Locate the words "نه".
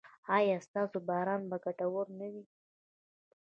2.19-2.27